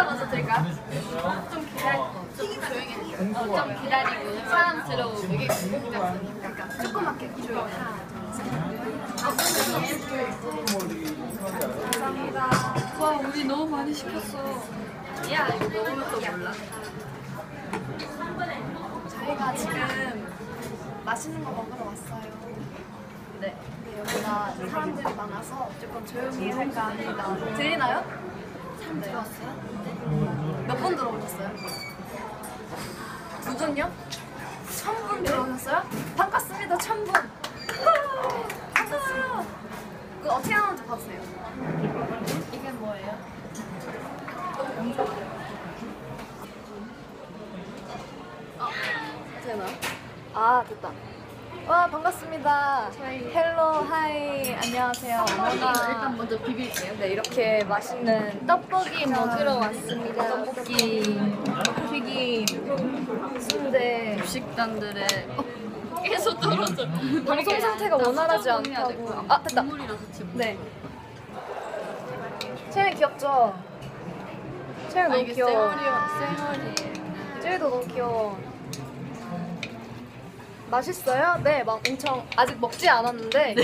[0.00, 0.64] 혼자 먼저 들까?
[1.50, 7.30] 좀 기다리고 좀 조용히 기다리고 사람 들어오고 이게 그러니까 조그맣게
[11.82, 12.50] 감사합니다
[12.98, 14.38] 와 우리 너무 많이 시켰어
[15.32, 16.52] 야 이거 먹으면 또 몰라
[19.08, 20.26] 저희가 지금
[21.04, 22.40] 맛있는 거 먹으러 왔어요
[23.40, 23.56] 네.
[23.98, 27.36] 여기가 사람들이 많아서 조금 조용히 할까 합니다.
[27.56, 28.04] 들리나요?
[28.80, 29.69] 사람 들어왔어요?
[30.66, 31.50] 몇분 들어오셨어요?
[33.42, 33.90] 두 분요?
[34.78, 35.82] 천분 들어오셨어요?
[36.16, 37.12] 반갑습니다, 천 분.
[38.72, 39.46] 반가워요.
[40.22, 41.20] 그 어떻게 하는지 봐주세요.
[42.52, 43.18] 이게 뭐예요?
[49.44, 49.66] 되나?
[50.34, 50.90] 아 됐다.
[51.70, 52.90] 와 반갑습니다.
[53.00, 55.24] Hello hi 안녕하세요.
[55.28, 56.98] 일단 먼저 비빌게요.
[56.98, 60.28] 네 이렇게 맛있는 떡볶이 먹으러 왔습니다.
[60.44, 61.00] 떡볶이,
[61.92, 64.18] 튀김, 순대.
[64.26, 66.88] 식당들의 어, 계속 떨어져.
[67.24, 69.24] 방송 상태가 원활하지 않다고.
[69.28, 69.62] 아 됐다.
[69.62, 70.32] 국물이라서 지금.
[70.34, 70.58] 네.
[72.70, 73.54] 채연 귀엽죠?
[74.88, 75.52] 채연 아 너무 이게 귀여워.
[75.70, 75.92] 쌩얼이요.
[76.36, 77.40] 쌩얼이에요.
[77.40, 78.49] 쟤도 너무 귀여워.
[80.70, 81.40] 맛있어요?
[81.42, 83.54] 네, 막 엄청 아직 먹지 않았는데.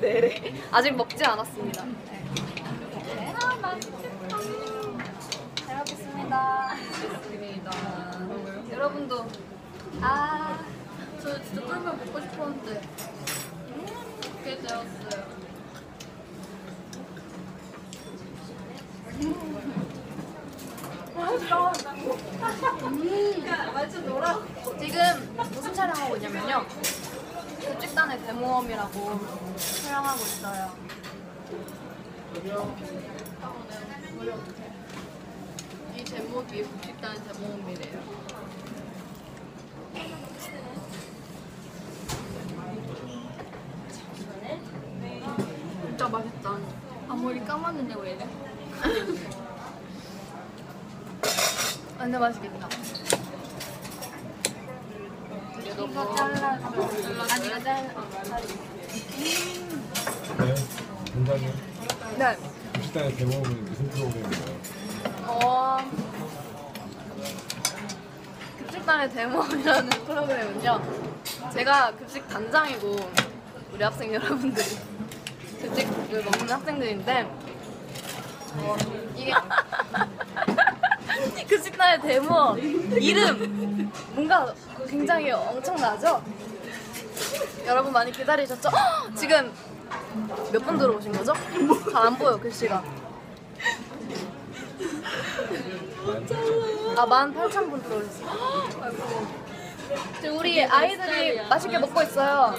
[0.00, 0.54] 네.
[0.72, 1.84] 아직 먹지 않았습니다.
[1.84, 3.34] 네.
[3.40, 4.38] 아 맛있겠다.
[5.66, 6.76] 잘 먹겠습니다.
[8.72, 9.26] 여러분도
[10.00, 10.76] 아
[11.26, 12.80] 저 진짜 꿀물 먹고 싶었는데
[14.44, 15.26] 그게 되었어요.
[24.78, 26.64] 지금 무슨 촬영하고 있냐면요.
[27.60, 29.20] 교직단의 대모험이라고
[29.56, 30.72] 촬영하고 있어요.
[35.96, 38.02] 이 제목이 북식단의 제목이래요.
[45.82, 46.58] 진짜 맛있다.
[47.08, 48.28] 앞머리 감았는데 왜 이래?
[52.06, 52.68] 완전 맛있겠다.
[55.60, 56.64] 이거 이거 잘라줘.
[57.32, 58.00] 아니 이거 잘라.
[60.38, 60.54] 네,
[61.12, 61.52] 공장님
[62.16, 62.36] 네.
[62.80, 64.56] 식당의 대목은 무슨 프로그램인가요?
[65.26, 65.78] 어.
[68.58, 70.80] 급식단의 대모험이라는 프로그램은요.
[71.52, 72.96] 제가 급식 단장이고
[73.72, 74.78] 우리 학생 여러분들이
[75.60, 77.22] 급식을 먹는 학생들인데
[78.58, 78.76] 어,
[79.16, 79.34] 이게
[81.48, 82.56] 급식단의 대모
[82.98, 84.54] 이름 뭔가
[84.88, 86.22] 굉장히 엄청나죠?
[87.66, 88.68] 여러분 많이 기다리셨죠?
[88.68, 89.14] 헉!
[89.16, 89.52] 지금
[90.52, 91.32] 몇 분 들어오신 거죠?
[91.92, 92.82] 잘 안 보여 글씨가.
[96.96, 99.26] 아, 18,000분 들어오셨어요.
[100.20, 102.54] 지금 우리 아이들이 맛있게 먹고 있어요.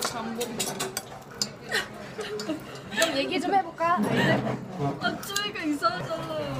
[2.99, 3.97] 좀 얘기 좀 해볼까?
[3.97, 4.57] 아이들?
[5.01, 6.56] 아, 쪼이가 이상하잖아요.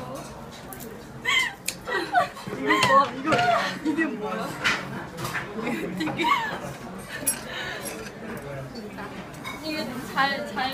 [9.64, 10.72] 이게 잘, 잘.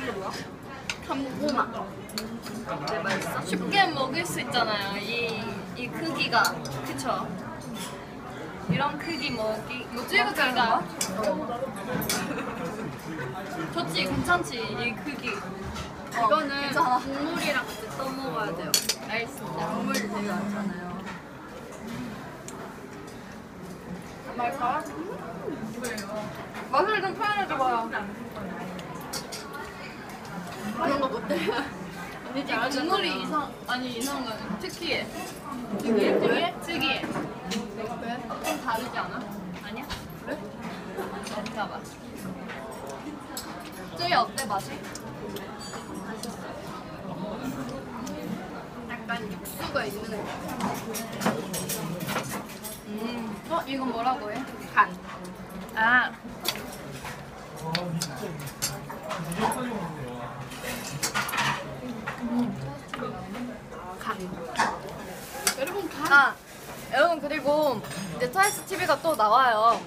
[0.00, 0.30] 이게 뭐야?
[1.06, 1.68] 감고마.
[2.90, 3.42] 네, 맛있어?
[3.42, 4.96] 쉽게 먹을 수 있잖아요.
[4.96, 5.42] 이,
[5.76, 6.42] 이 크기가.
[6.86, 7.28] 그쵸?
[8.70, 9.86] 이런 크기 먹기.
[10.08, 10.82] 찍어 자른 거야?
[13.74, 15.30] 좋지, 괜찮지, 이 크기.
[15.30, 16.72] 어, 이거는.
[16.72, 18.72] 국물이랑 같이 떠먹어야 돼요.
[19.10, 19.66] 알겠습니다.
[19.74, 21.00] 국물 되게 많잖아요.
[24.36, 24.84] 말까?
[26.70, 27.90] 맛을 좀 표현해줘봐요.
[30.76, 31.52] 그런 거 못해요.
[32.28, 35.06] 언니 지금 국물이 이상 아니 이상한 특이해.
[35.78, 36.20] 특이해?
[36.20, 36.60] 특이해?
[36.60, 37.02] 특이해.
[37.02, 38.28] 왜?
[38.44, 39.20] 좀 다르지 않아?
[39.64, 39.84] 아니야?
[40.24, 40.38] 그래?
[41.56, 41.80] 먹어봐.
[43.98, 44.70] 저희 어때 맛이?
[49.10, 50.16] 약간 육수가 있는 거.
[52.86, 53.42] 음.
[53.50, 54.36] 어 이건 뭐라고 해?
[54.72, 54.96] 간.
[55.74, 56.12] 아.
[63.98, 64.18] 간.
[65.58, 66.12] 여러분 간.
[66.12, 66.34] 아,
[66.92, 67.82] 여러분 그리고
[68.16, 69.80] 이제 트와이스 TV가 또 나와요.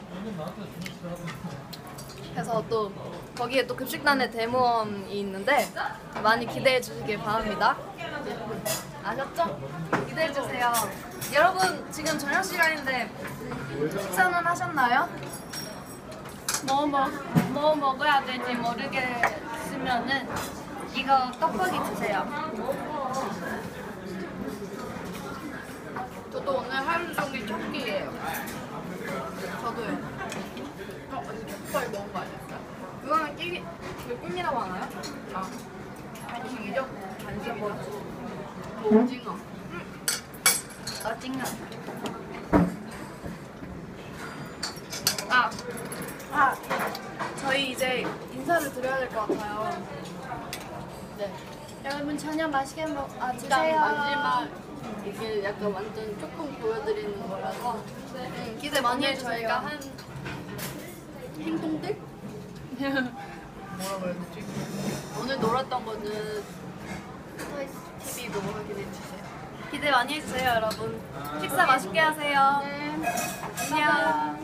[2.34, 2.92] 그래서 또
[3.38, 5.70] 거기에 또 급식단의 대모험이 있는데
[6.22, 7.78] 많이 기대해 주시길 바랍니다.
[9.13, 9.60] 아셨죠?
[10.07, 10.74] 기대해주세요.
[11.33, 13.12] 여러분 지금 저녁 시간인데
[14.01, 15.07] 식사는 하셨나요?
[16.65, 17.10] 뭐, 먹,
[17.51, 20.27] 뭐 먹어야 될지 모르겠으면은
[20.95, 22.25] 이거 떡볶이 드세요.
[26.31, 28.12] 저도 오늘 하루 종일 첫끼예요.
[29.62, 30.13] 저도요.
[31.12, 32.60] 어, 이거 족발 먹은 거 아니었어요?
[33.06, 33.63] 이거는 끼기,
[34.07, 34.89] 이거 끼니라고 하나요?
[35.36, 35.50] 아,
[36.27, 36.89] 간식이죠?
[37.24, 38.13] 간식이죠?
[38.86, 39.38] 오징어.
[41.15, 41.44] 오징어.
[45.30, 45.50] 아,
[46.31, 46.56] 아,
[47.38, 49.83] 저희 이제 인사를 드려야 될 것 같아요.
[51.18, 51.33] 네.
[51.86, 54.48] 여러분 저녁 맛있게 먹, 아, 일단 마지막
[55.06, 57.83] 이게 약간 완전 조금 보여드리는 거라서
[58.15, 59.31] 응, 기대 많이 해주세요.
[59.31, 59.80] 저희가 한
[61.39, 61.98] 행동들?
[62.80, 64.45] 뭐라고 해야 되지?
[65.19, 66.44] 오늘 놀았던 거는
[68.06, 69.24] TV로 확인해 주세요.
[69.72, 71.00] 기대 많이 해주세요, 여러분.
[71.42, 72.62] 식사 맛있게 하세요.
[72.64, 72.96] 네.
[73.72, 74.43] 안녕.